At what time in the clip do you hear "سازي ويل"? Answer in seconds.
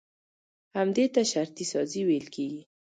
1.71-2.27